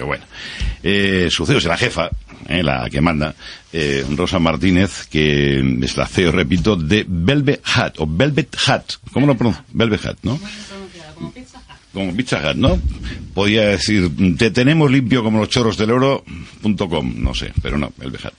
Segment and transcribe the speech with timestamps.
[0.00, 0.24] pero bueno.
[0.82, 2.08] Eh, su CEO es la jefa,
[2.48, 3.34] eh, la que manda,
[3.70, 9.26] eh, Rosa Martínez, que es la CEO, repito, de Velvet Hat, o Velvet Hat, ¿cómo
[9.26, 9.62] lo pronuncio?
[9.74, 10.40] Velvet Hat, ¿no?
[11.92, 12.78] Como Hut, ¿no?
[13.34, 18.24] Podía decir, te tenemos limpio como los chorros del oro.com, no sé, pero no, Velvet
[18.26, 18.32] Hat.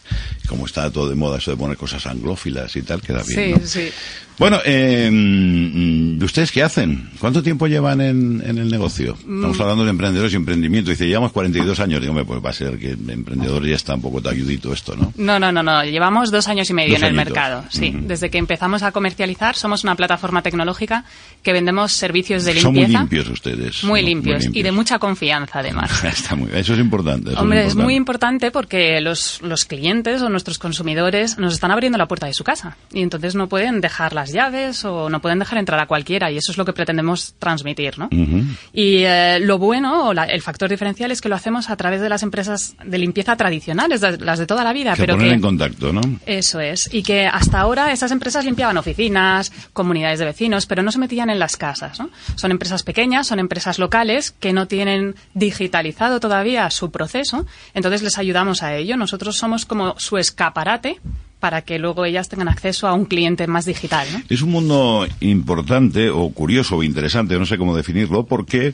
[0.47, 3.61] Como está todo de moda eso de poner cosas anglófilas y tal, queda bien, Sí,
[3.61, 3.67] ¿no?
[3.67, 3.89] sí.
[4.37, 7.09] Bueno, eh, ¿ustedes qué hacen?
[7.19, 9.13] ¿Cuánto tiempo llevan en, en el negocio?
[9.19, 9.61] Estamos Mm.
[9.61, 10.89] hablando de emprendedores y emprendimiento.
[10.89, 12.01] Dice, llevamos 42 años.
[12.01, 15.13] Digo, pues va a ser que de emprendedor ya está un poco talludito esto, ¿no?
[15.17, 15.83] No, no, no, no.
[15.83, 17.65] Llevamos dos años y medio Dos en el mercado.
[17.69, 21.05] Sí, desde que empezamos a comercializar, somos una plataforma tecnológica
[21.43, 22.99] que vendemos servicios de Son muy limpieza.
[23.01, 23.83] limpios ustedes.
[23.83, 24.07] Muy ¿no?
[24.07, 26.03] limpios y de mucha confianza, además.
[26.03, 27.31] Está muy, eso es importante.
[27.31, 28.01] eso Hombre, es muy importante.
[28.01, 32.43] importante porque los, los clientes o nuestros consumidores nos están abriendo la puerta de su
[32.43, 36.29] casa y entonces no pueden dejar las llaves o no pueden dejar entrar a cualquiera
[36.31, 38.05] y eso es lo que pretendemos transmitir, ¿no?
[38.11, 38.43] Ujú.
[38.73, 42.01] Y eh, lo bueno, o la- el factor diferencial es que lo hacemos a través
[42.01, 45.29] de las empresas de limpieza tradicionales, de- las de toda la vida, Que pero poner
[45.29, 45.35] que...
[45.35, 46.01] en contacto, ¿no?
[46.25, 46.89] Eso es.
[46.93, 51.29] Y que hasta ahora esas empresas limpiaban oficinas, comunidades de vecinos, pero no se metían
[51.29, 51.99] en las casas.
[51.99, 52.09] ¿no?
[52.35, 57.45] Son empresas pequeñas, son empresas locales que no tienen digitalizado todavía su proceso.
[57.73, 58.97] Entonces les ayudamos a ello.
[58.97, 60.99] Nosotros somos como su escaparate
[61.39, 64.05] para que luego ellas tengan acceso a un cliente más digital.
[64.27, 68.73] Es un mundo importante o curioso o interesante, no sé cómo definirlo, porque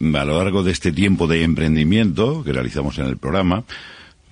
[0.00, 3.64] a lo largo de este tiempo de emprendimiento que realizamos en el programa,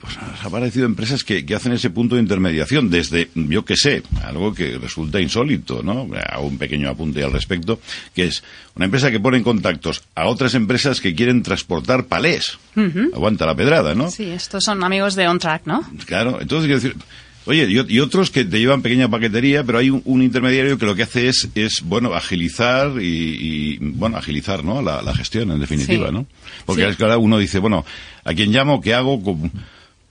[0.04, 3.74] pues nos ha aparecido empresas que, que hacen ese punto de intermediación desde, yo qué
[3.76, 6.06] sé, algo que resulta insólito, ¿no?
[6.30, 7.80] Hago un pequeño apunte al respecto,
[8.14, 8.44] que es
[8.76, 12.58] una empresa que pone en contactos a otras empresas que quieren transportar palés.
[13.14, 14.10] Aguanta la pedrada, ¿no?
[14.10, 15.82] Sí, estos son amigos de OnTrack, ¿no?
[16.06, 16.96] Claro, entonces quiero decir,
[17.46, 20.94] oye, y, otros que te llevan pequeña paquetería, pero hay un, un intermediario que lo
[20.94, 24.82] que hace es, es bueno, agilizar y, y, bueno, agilizar, ¿no?
[24.82, 26.12] La, la gestión, en definitiva, Sí.
[26.14, 26.26] ¿no?
[26.66, 26.88] Porque Sí.
[26.88, 27.84] es que ahora uno dice, bueno,
[28.24, 28.80] ¿a quién llamo?
[28.80, 29.22] ¿Qué hago?
[29.22, 29.50] ¿Cómo?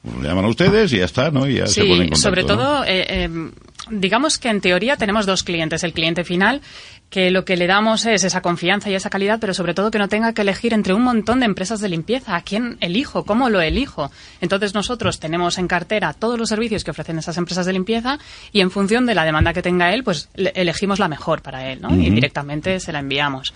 [0.04, 1.48] Pues le llaman a ustedes y ya está, ¿no?
[1.48, 2.48] Y ya se Sí, ponen en contacto, sobre ¿no?
[2.48, 3.30] todo, eh, eh,
[3.90, 5.82] digamos que en teoría tenemos dos clientes.
[5.84, 6.62] El cliente final,
[7.10, 10.00] que lo que le damos es esa confianza y esa calidad, pero sobre todo que
[10.00, 12.36] no tenga que elegir entre un montón de empresas de limpieza.
[12.36, 13.24] ¿A quién elijo?
[13.24, 14.12] ¿Cómo lo elijo?
[14.42, 18.20] Entonces nosotros tenemos en cartera todos los servicios que ofrecen esas empresas de limpieza
[18.52, 21.72] y en función de la demanda que tenga él, pues le- elegimos la mejor para
[21.72, 21.96] él, ¿no?
[21.96, 23.54] Y directamente se la enviamos.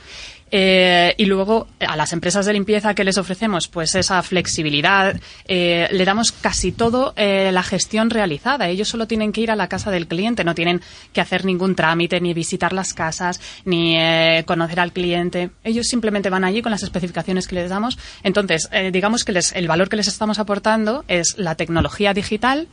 [0.51, 5.87] Eh, y luego a las empresas de limpieza que les ofrecemos pues esa flexibilidad, eh,
[5.91, 8.69] le damos casi todo eh, la gestión realizada.
[8.69, 10.81] Ellos solo tienen que ir a la casa del cliente, no tienen
[11.13, 15.49] que hacer ningún trámite, ni visitar las casas, ni eh, conocer al cliente.
[15.63, 17.97] Ellos simplemente van allí con las especificaciones que les damos.
[18.23, 22.67] Entonces, eh, digamos que les- el valor que les estamos aportando es la tecnología digital,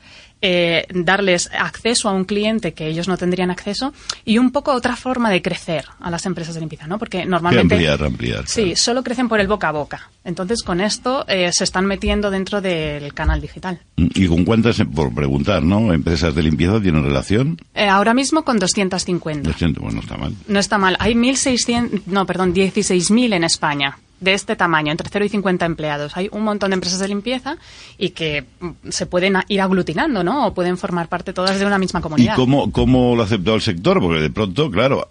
[0.47, 3.95] eh, darles acceso a un cliente que ellos no tendrían acceso
[4.27, 6.99] y un poco otra forma de crecer a las empresas de limpieza, ¿no?
[6.99, 8.47] Porque Que normalmente ampliar, ampliar.
[8.47, 8.77] Sí, claro.
[8.77, 10.11] solo crecen por el boca a boca.
[10.23, 13.81] Entonces, con esto eh, se están metiendo dentro del canal digital.
[13.97, 15.95] ¿Y con cuántas, eh, por preguntar, ¿no?
[15.95, 17.59] ¿Empresas de limpieza tienen relación?
[17.75, 19.49] Eh, ahora mismo con 250.
[19.49, 20.35] Lo siento, Bueno, no está mal.
[20.47, 20.97] No está mal.
[20.99, 26.17] Hay 1.600, no, perdón, 16.000 en España de este tamaño, entre 0 y 50 empleados.
[26.17, 27.57] Hay un montón de empresas de limpieza
[27.99, 30.47] y que mm, se pueden ir aglutinando, ¿no?
[30.47, 32.37] O pueden formar parte todas de una misma ¿Y comunidad.
[32.37, 34.01] cómo, cómo lo ha aceptado el sector?
[34.01, 35.07] Porque de pronto, claro,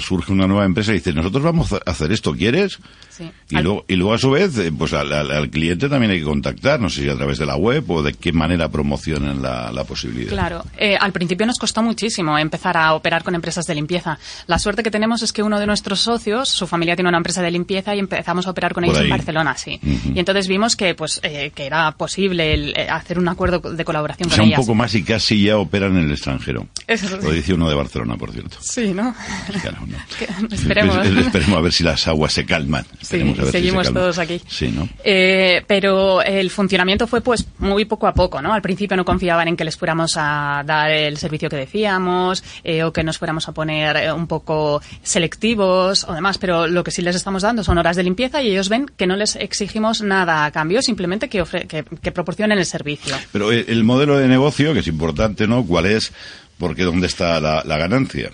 [0.00, 2.78] surge una nueva empresa y dice, nosotros vamos a hacer esto, ¿quieres?
[3.10, 3.30] Sí.
[3.50, 6.12] Y, Al- luego, y luego, a su vez, eh, pues al, al- al cliente también
[6.12, 8.68] hay que contactar, no sé si a través de la web o de qué manera
[8.68, 10.30] promocionan la, la posibilidad.
[10.30, 14.18] Claro, eh, al principio nos costó muchísimo empezar a operar con empresas de limpieza.
[14.46, 17.42] La suerte que tenemos es que uno de nuestros socios, su familia tiene una empresa
[17.42, 19.04] de limpieza y empezamos a operar con Por ellos ahí.
[19.06, 19.80] en Barcelona, sí.
[19.82, 23.84] Y entonces vimos que, pues, eh, que era posible el, eh, hacer un acuerdo de
[23.84, 26.66] colaboración O con sea, un poco más y casi ya operan en el extranjero.
[26.86, 28.56] Eso Lo dice uno de Barcelona, por cierto.
[28.60, 29.14] Sí, ¿no?
[29.62, 29.96] Claro, ¿no?
[30.18, 30.98] Que- esperemos.
[31.04, 32.84] Es- es- esperemos a ver si las aguas se calman.
[32.84, 34.02] Sí, Esperemos a ver si se seguimos calman.
[34.02, 34.40] todos aquí.
[34.48, 34.88] Sí, ¿no?
[35.04, 38.52] Eh, pero el funcionamiento fue pues muy poco a poco, ¿no?
[38.52, 42.82] Al principio no confiaban en que les fuéramos a dar el servicio que decíamos eh,
[42.84, 47.02] o que nos fuéramos a poner un poco selectivos o demás, pero lo que sí
[47.02, 50.44] les estamos dando son horas de limpieza y ellos ven que no les exigimos nada
[50.44, 53.14] a cambio, simplemente que, ofre- que, proporcionen el servicio.
[53.32, 55.64] Pero el, el modelo de negocio, que es importante, ¿no?
[55.66, 56.12] ¿Cuál es?
[56.58, 58.30] Porque ¿dónde está la ganancia?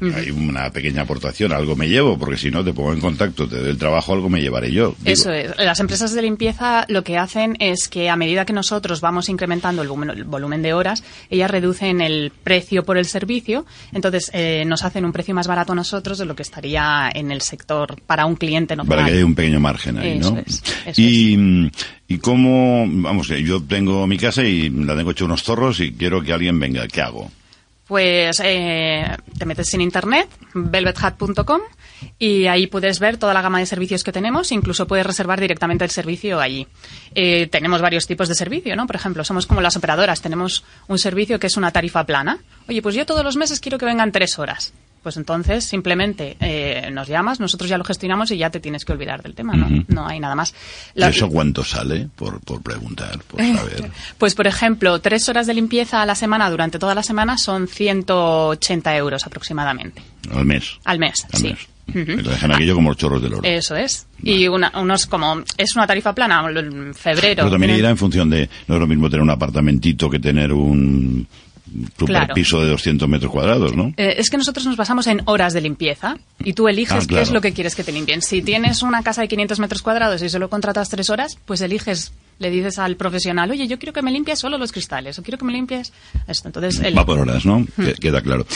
[0.00, 3.58] Hay una pequeña aportación, algo me llevo, porque si no te pongo en contacto, te
[3.58, 4.96] doy el trabajo, algo me llevaré yo.
[4.98, 5.56] Digo, Eso es.
[5.58, 9.82] Las empresas de limpieza lo que hacen es que a medida que nosotros vamos incrementando
[9.82, 14.64] el volumen, el volumen de horas, ellas reducen el precio por el servicio, entonces eh,
[14.66, 18.00] nos hacen un precio más barato a nosotros de lo que estaría en el sector
[18.04, 18.96] para un cliente normal.
[18.96, 20.40] Para que haya un pequeño margen ahí, Eso ¿no?
[20.40, 21.70] es, eso y, mm,
[22.08, 26.22] y cómo, vamos, yo tengo mi casa y la tengo hecho unos zorros y quiero
[26.22, 27.30] que alguien venga, ¿qué hago?
[27.86, 31.60] Pues eh, te metes en internet, velvethat.com,
[32.18, 35.84] y ahí puedes ver toda la gama de servicios que tenemos, incluso puedes reservar directamente
[35.84, 36.66] el servicio allí.
[37.14, 38.86] Eh, tenemos varios tipos de servicio, ¿no?
[38.86, 42.38] Por ejemplo, somos como las operadoras, tenemos un servicio que es una tarifa plana.
[42.68, 46.90] Oye, pues yo todos los meses quiero que vengan tres horas pues entonces simplemente eh,
[46.92, 49.68] nos llamas, nosotros ya lo gestionamos y ya te tienes que olvidar del tema, ¿no?
[49.88, 50.54] No hay nada más.
[50.94, 52.08] La, ¿Eso cuánto sale?
[52.14, 53.90] Por, por preguntar, por saber.
[54.18, 57.66] pues, por ejemplo, tres horas de limpieza a la semana durante toda la semana son
[57.66, 60.02] 180 euros aproximadamente.
[60.32, 60.78] ¿Al mes?
[60.84, 61.54] Al mes, sí.
[61.94, 62.24] Mes.
[62.24, 63.42] dejan aquello como los chorros del oro.
[63.44, 64.06] Eso es.
[64.22, 65.42] Y una, unos como.
[65.58, 67.42] Es una tarifa plana, en febrero.
[67.42, 68.48] Pero también irá en función de.
[68.68, 71.26] No es lo mismo tener un apartamentito que tener un
[71.98, 73.92] super piso de 200 metros cuadrados, ¿no?
[73.96, 77.20] Eh, es que nosotros nos basamos en horas de limpieza y tú eliges ah, qué
[77.20, 78.22] es lo que quieres que te limpien.
[78.22, 82.12] Si tienes una casa de 500 metros cuadrados y solo contratas tres horas, pues eliges,
[82.38, 85.38] le dices al profesional, oye, yo quiero que me limpies solo los cristales o quiero
[85.38, 85.92] que me limpies
[86.26, 86.48] esto.
[86.48, 87.66] Entonces, Va por horas, ¿no?
[88.00, 88.46] Queda claro.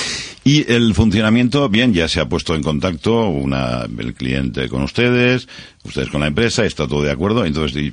[0.44, 5.48] Y el funcionamiento, bien, ya se ha puesto en contacto una, el cliente con ustedes,
[5.84, 7.92] ustedes con la empresa, está todo de acuerdo, entonces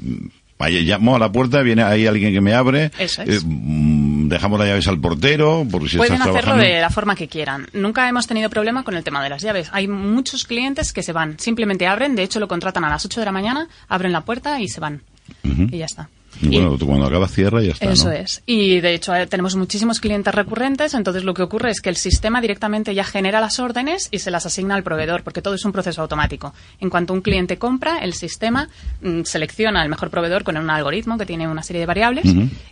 [0.63, 2.89] Vaya, llamo a la puerta, viene ahí alguien que me abre.
[2.97, 5.67] Eh, mm, dejamos las llaves al portero.
[5.69, 7.67] Por si Pueden hacerlo de la forma que quieran.
[7.73, 9.67] Nunca hemos tenido problema con el tema de las llaves.
[9.73, 11.37] Hay muchos clientes que se van.
[11.37, 14.61] Simplemente abren, de hecho lo contratan a las 8 de la mañana, abren la puerta
[14.61, 15.01] y se van.
[15.43, 16.07] Y ya está.
[16.41, 17.91] Y bueno, cuando acaba cierra y ya está.
[17.91, 18.41] Eso es.
[18.45, 21.95] Y de hecho eh, tenemos muchísimos clientes recurrentes, entonces lo que ocurre es que el
[21.95, 25.65] sistema directamente ya genera las órdenes y se las asigna al proveedor, porque todo es
[25.65, 26.53] un proceso automático.
[26.79, 28.69] En cuanto un cliente compra, el sistema
[29.01, 32.25] mm, selecciona el mejor proveedor con un algoritmo que tiene una serie de variables.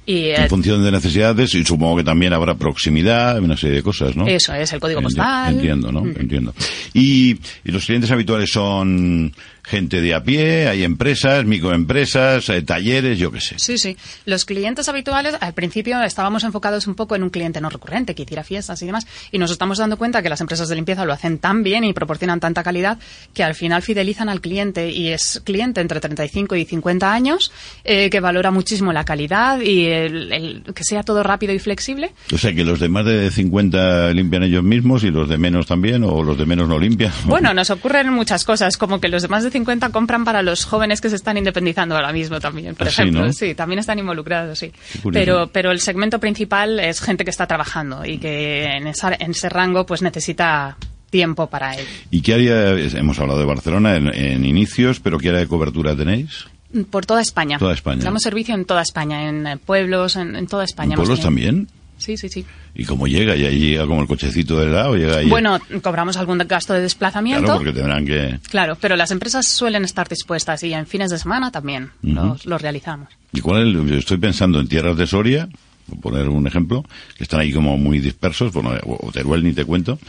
[0.06, 4.16] y, en función de necesidades, y supongo que también habrá proximidad, una serie de cosas,
[4.16, 4.28] ¿no?
[4.28, 5.54] Eso es, el código postal.
[5.54, 6.06] Entiendo, ¿no?
[6.06, 6.54] Entiendo.
[6.94, 9.34] Y, y los clientes habituales son
[9.72, 13.58] gente de a pie, hay empresas, microempresas, eh, talleres, yo qué sé.
[13.58, 13.96] Sí, sí.
[14.26, 18.24] Los clientes habituales, al principio estábamos enfocados un poco en un cliente no recurrente, que
[18.24, 21.14] hiciera fiestas y demás, y nos estamos dando cuenta que las empresas de limpieza lo
[21.14, 23.00] hacen tan bien y proporcionan tanta calidad
[23.34, 27.54] que al final fidelizan al cliente y es cliente entre 35 y 50 años
[27.86, 32.12] eh, que valora muchísimo la calidad y el, que sea todo rápido y flexible.
[32.34, 35.66] O sea, que los de más de 50 limpian ellos mismos y los de menos
[35.66, 37.14] también, o los de menos no limpian.
[37.24, 40.66] Bueno, nos ocurren muchas cosas, como que los de más de 50 compran para los
[40.66, 43.32] jóvenes que se están independizando ahora mismo también, por ejemplo.
[43.34, 44.72] Sí, también están involucrados, sí.
[45.12, 49.50] Pero, pero el segmento principal es gente que está trabajando y que en, en ese
[49.50, 50.78] rango pues necesita
[51.12, 51.86] tiempo para él.
[52.10, 56.46] ¿Y qué área, hemos hablado de Barcelona en, inicios, pero qué área de cobertura tenéis?
[56.90, 57.60] Por toda España.
[57.60, 58.02] Toda España.
[58.04, 60.94] Damos servicio en toda España, en pueblos, en, toda España.
[60.94, 61.68] ¿En pueblos también?
[62.02, 62.44] Sí, sí, sí.
[62.74, 63.36] ¿Y cómo llega?
[63.36, 64.96] ¿Y ahí llega como el cochecito del lado?
[64.96, 67.44] Llega ahí bueno, cobramos algún gasto de desplazamiento.
[67.44, 68.40] Claro, porque tendrán que...
[68.50, 73.10] Claro, pero las empresas suelen estar dispuestas y en fines de semana también los, realizamos.
[73.32, 74.00] ¿Y cuál es?
[74.00, 75.48] Estoy pensando en tierras de Soria,
[75.88, 76.84] por poner un ejemplo,
[77.16, 80.00] que están ahí como muy dispersos, bueno, o Teruel ni te cuento,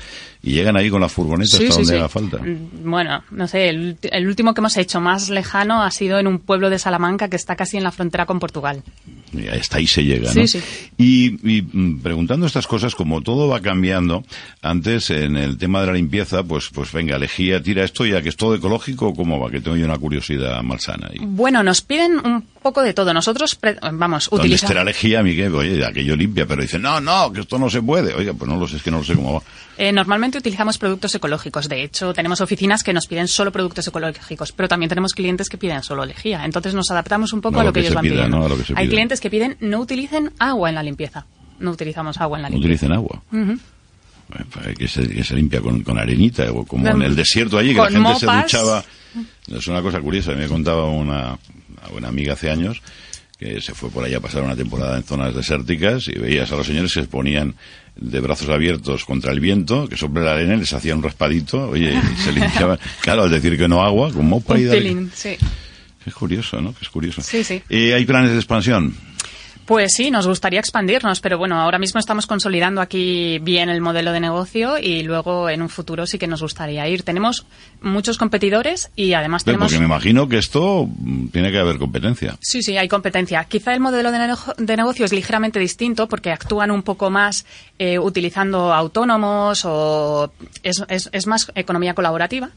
[0.43, 2.39] y llegan ahí con la furgoneta hasta donde haga falta.
[2.39, 6.41] Mm, bueno, no sé, el, último que hemos hecho más lejano ha sido en un
[6.41, 8.83] pueblo de Salamanca que está casi en la frontera con Portugal.
[9.33, 10.43] Y hasta ahí se llega, ¿no?
[10.99, 11.39] Y,
[11.73, 14.25] mm, preguntando estas cosas, como todo va cambiando,
[14.61, 18.29] antes en el tema de la limpieza, pues, pues venga, elegía, tira esto, ya que
[18.29, 19.49] es todo ecológico, ¿cómo va?
[19.49, 21.09] Que tengo yo una curiosidad malsana.
[21.09, 21.19] Ahí.
[21.21, 23.15] Bueno, nos piden un poco de todo.
[23.15, 23.59] Nosotros,
[23.93, 24.75] vamos, utilizamos...
[24.75, 25.55] la lejía, Miguel?
[25.55, 28.13] Oye, aquello limpia, pero dicen, no, no, que esto no se puede.
[28.15, 29.43] Oiga, pues no lo sé, es que no lo sé cómo va.
[29.79, 31.68] Eh, normalmente utilizamos productos ecológicos.
[31.68, 35.59] De hecho, tenemos oficinas que nos piden solo productos ecológicos, pero también tenemos clientes que
[35.59, 36.45] piden solo lejía.
[36.45, 38.57] Entonces nos adaptamos un poco a lo, que, ellos van pidiendo.
[38.77, 41.27] Hay clientes que piden no utilicen agua en la limpieza.
[41.59, 42.87] No utilizamos agua en la limpieza.
[42.88, 43.57] No utilicen
[44.62, 44.77] agua.
[44.77, 48.27] que, se, limpia con, arenita o como en el desierto allí que la gente se
[48.27, 48.85] duchaba.
[49.47, 50.33] Es una cosa curiosa.
[50.33, 51.38] Me contaba una
[51.90, 52.83] buena amiga hace años
[53.42, 56.57] que se fue por allá a pasar una temporada en zonas desérticas y veías a
[56.57, 57.55] los señores que se ponían
[57.97, 61.95] de brazos abiertos contra el viento, que sobre la arena les hacía un raspadito, oye,
[61.95, 62.79] y se limpiaban.
[63.01, 64.69] claro, al decir que no agua, como mopa y
[65.15, 65.37] sí.
[66.05, 66.75] Es curioso, ¿no?
[66.81, 67.23] Es curioso.
[67.23, 67.63] Sí, sí.
[67.69, 68.95] ¿Y hay planes de expansión?
[69.65, 74.13] Pues sí, nos gustaría expandirnos, pero bueno, ahora mismo estamos consolidando aquí bien el modelo
[74.13, 77.05] de negocio y luego en un futuro sí que nos gustaría ir.
[77.05, 77.47] Tenemos
[77.81, 79.71] muchos competidores y además tenemos...
[79.71, 82.37] Porque me imagino que esto mm, tiene que haber competencia.
[82.41, 83.45] Sí, sí, hay competencia.
[83.45, 87.47] Quizá el modelo de, negocio es ligeramente distinto porque actúan un poco más
[87.85, 92.51] eh, utilizando autónomos o es, es más economía colaborativa.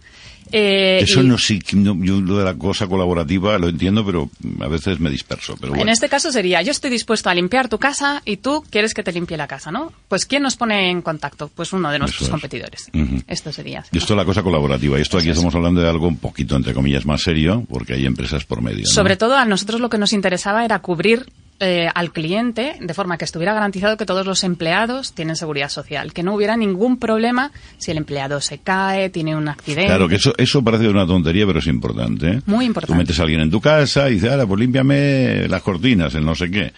[0.52, 4.30] Eh, Eso no sí, yo lo de la cosa colaborativa lo entiendo, pero
[4.62, 5.58] a veces me disperso.
[5.60, 8.94] Pero En este caso sería, yo estoy dispuesto a limpiar tu casa y tú quieres
[8.94, 9.92] que te limpie la casa, ¿no?
[10.08, 11.50] Pues ¿quién nos pone en contacto?
[11.56, 12.92] Pues uno de nuestros competidores.
[13.28, 13.84] Esto sería.
[13.92, 15.00] Y esto es la cosa colaborativa.
[15.00, 18.06] Y esto aquí estamos hablando de algo un poquito, entre comillas, más serio, porque hay
[18.06, 18.86] empresas por medio.
[18.86, 21.26] Sobre todo a nosotros lo que nos interesaba era cubrir
[21.60, 26.12] eh, al cliente de forma que estuviera garantizado que todos los empleados tienen seguridad social,
[26.12, 29.88] que no hubiera ningún problema si el empleado se cae, tiene un accidente.
[29.88, 32.28] Claro, que eso, eso parece una tontería, pero es importante.
[32.28, 32.42] ¿eh?
[32.46, 32.94] Muy importante.
[32.94, 36.26] Tú metes a alguien en tu casa y dices, ahora, pues límpiame las cortinas, el
[36.26, 36.74] no sé qué.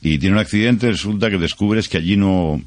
[0.00, 2.62] Y tiene un accidente, resulta que descubres que allí no,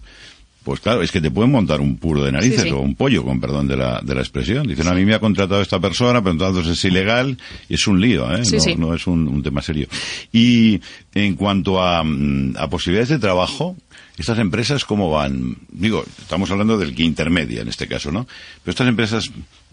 [0.67, 2.73] pues claro, es que te pueden montar un puro de narices Sí, sí.
[2.73, 4.67] o un pollo, con perdón de la, de la expresión.
[4.67, 7.37] Dicen, a mí me ha contratado esta persona, pero entonces es ilegal
[7.69, 8.43] y es un lío, ¿eh?
[8.43, 8.75] Sí, no, sí.
[8.75, 9.87] no es un, un tema serio.
[10.33, 10.81] Y
[11.13, 13.77] en cuanto a, mm, a posibilidades de trabajo,
[14.17, 15.55] estas empresas, ¿cómo van?
[15.69, 18.27] Digo, estamos hablando del que intermedia en este caso, ¿no?
[18.63, 19.23] Pero estas empresas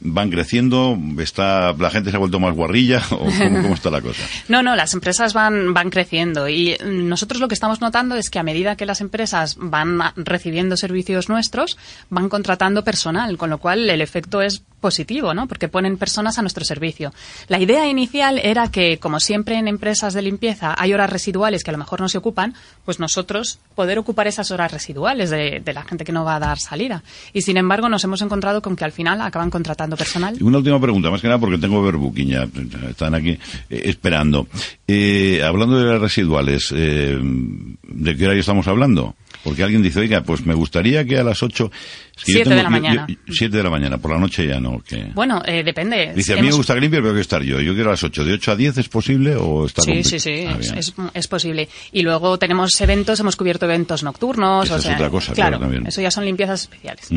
[0.00, 4.00] van creciendo, está, la gente se ha vuelto más guarrilla, o cómo, cómo está la
[4.00, 4.22] cosa.
[4.48, 8.28] No, no, las empresas van, van creciendo y mm, nosotros lo que estamos notando es
[8.30, 11.78] que a medida que las empresas van a- recibiendo servicios nuestros,
[12.10, 15.48] van contratando personal, con lo cual el efecto es positivo, ¿no?
[15.48, 17.10] Porque ponen personas a nuestro servicio.
[17.48, 21.70] La idea inicial era que, como siempre en empresas de limpieza hay horas residuales que
[21.70, 22.52] a lo mejor no se ocupan,
[22.84, 26.38] pues nosotros poder ocupar esas horas residuales de, de la gente que no va a
[26.38, 27.02] dar salida.
[27.32, 30.36] Y sin embargo nos hemos encontrado con que al final acaban contratando personal.
[30.42, 31.82] Una última pregunta, más que nada porque tengo
[32.14, 32.46] ya,
[32.90, 33.38] están aquí eh,
[33.84, 34.46] esperando.
[34.86, 39.14] Eh, hablando de las residuales, eh, ¿de qué horario estamos hablando?
[39.44, 41.70] Porque alguien dice, oiga, pues me gustaría que a las 8...
[42.16, 43.06] Siete de la mañana.
[43.28, 44.80] 7 de la mañana, por la noche ya no.
[44.80, 46.12] que Bueno, eh, depende.
[46.16, 47.60] Dice, a mí me gusta que limpie, pero quiero estar yo.
[47.60, 48.24] Yo quiero a las 8.
[48.24, 51.28] ¿De 8 a 10 es posible o está Sí, sí, sí, Ah, es, es- es
[51.28, 51.68] posible.
[51.92, 54.64] Y luego tenemos eventos, hemos cubierto eventos nocturnos.
[54.66, 55.86] Esa o es sea, otra cosa, claro, claro, también.
[55.86, 57.08] eso ya son limpiezas especiales.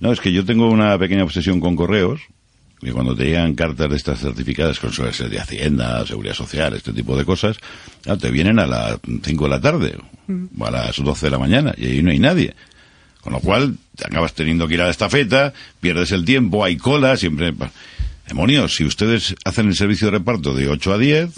[0.00, 2.20] No, es que yo tengo una pequeña obsesión con correos.
[2.84, 6.74] Y cuando te llegan cartas de estas certificadas con suele ser de Hacienda, Seguridad Social,
[6.74, 7.56] este tipo de cosas,
[8.20, 9.96] te vienen a las 5 de la tarde
[10.60, 12.54] a las 12 de la mañana y ahí no hay nadie.
[13.20, 16.76] Con lo cual, te acabas teniendo que ir a la estafeta, pierdes el tiempo, hay
[16.76, 17.52] cola, siempre...
[18.26, 21.30] Demonios, si ustedes hacen el servicio de reparto de 8 a 10,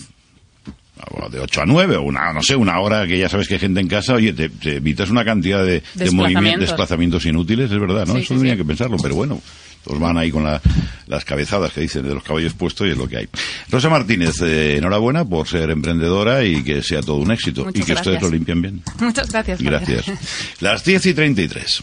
[1.10, 3.54] o de 8 a 9, o una, no sé, una hora que ya sabes que
[3.54, 7.24] hay gente en casa, oye, te, te evitas una cantidad de, de movimientos, Desplazamientos.
[7.26, 8.14] inútiles, es verdad, ¿no?
[8.14, 8.58] Sí, Eso sí, tenía sí.
[8.58, 9.40] que pensarlo, pero bueno,
[9.84, 10.60] todos van ahí con la-
[11.06, 13.28] las cabezadas que dicen de los caballos puestos y es lo que hay.
[13.70, 17.84] Rosa Martínez, eh, enhorabuena por ser emprendedora y que sea todo un éxito Muchas y
[17.84, 18.82] que ustedes lo limpien bien.
[19.00, 19.60] Muchas gracias.
[19.60, 20.06] Gracias.
[20.60, 21.82] Las 10 y 33.